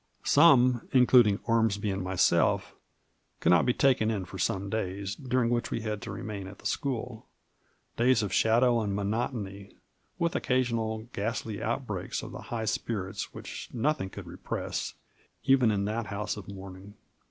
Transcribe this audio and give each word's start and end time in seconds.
Some, 0.23 0.89
including 0.93 1.37
Ormsby 1.43 1.91
and 1.91 2.01
myself, 2.03 2.73
could 3.39 3.51
not 3.51 3.67
be 3.67 3.73
taken 3.75 4.09
in 4.09 4.25
for 4.25 4.39
some 4.39 4.67
days, 4.67 5.13
during 5.13 5.51
which 5.51 5.69
we 5.69 5.81
had 5.81 6.01
to 6.01 6.11
remain 6.11 6.47
at 6.47 6.57
the 6.57 6.65
school: 6.65 7.27
days 7.97 8.23
of 8.23 8.33
shadow 8.33 8.81
and 8.81 8.95
monotony, 8.95 9.75
with 10.17 10.33
occa 10.33 10.61
sional 10.61 11.11
ghastly 11.13 11.61
outbreaks 11.61 12.23
of 12.23 12.31
the 12.31 12.41
high 12.49 12.65
spirits 12.65 13.31
which 13.31 13.69
noth 13.73 14.01
ing 14.01 14.09
could 14.09 14.25
repress, 14.25 14.95
even 15.43 15.69
in 15.69 15.85
that 15.85 16.07
house 16.07 16.35
of 16.35 16.47
mourning. 16.47 16.95